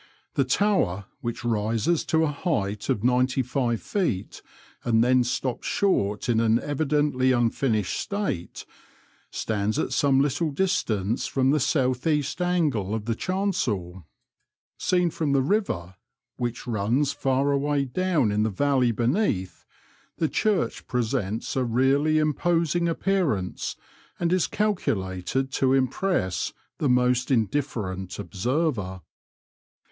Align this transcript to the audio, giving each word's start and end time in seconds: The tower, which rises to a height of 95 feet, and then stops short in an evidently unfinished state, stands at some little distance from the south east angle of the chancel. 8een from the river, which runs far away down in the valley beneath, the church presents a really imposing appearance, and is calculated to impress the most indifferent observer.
The 0.33 0.45
tower, 0.45 1.05
which 1.19 1.45
rises 1.45 2.03
to 2.05 2.23
a 2.23 2.31
height 2.31 2.89
of 2.89 3.03
95 3.03 3.79
feet, 3.79 4.41
and 4.83 5.03
then 5.03 5.23
stops 5.23 5.67
short 5.67 6.27
in 6.27 6.39
an 6.39 6.59
evidently 6.59 7.31
unfinished 7.31 7.99
state, 7.99 8.65
stands 9.29 9.77
at 9.77 9.93
some 9.93 10.19
little 10.19 10.49
distance 10.49 11.27
from 11.27 11.51
the 11.51 11.59
south 11.59 12.07
east 12.07 12.41
angle 12.41 12.95
of 12.95 13.05
the 13.05 13.13
chancel. 13.13 14.07
8een 14.79 15.13
from 15.13 15.33
the 15.33 15.41
river, 15.43 15.93
which 16.37 16.65
runs 16.65 17.11
far 17.13 17.51
away 17.51 17.85
down 17.85 18.31
in 18.31 18.41
the 18.41 18.49
valley 18.49 18.91
beneath, 18.91 19.67
the 20.17 20.27
church 20.27 20.87
presents 20.87 21.55
a 21.55 21.63
really 21.63 22.17
imposing 22.17 22.89
appearance, 22.89 23.75
and 24.19 24.33
is 24.33 24.47
calculated 24.47 25.51
to 25.51 25.73
impress 25.75 26.53
the 26.79 26.89
most 26.89 27.29
indifferent 27.29 28.17
observer. 28.17 29.01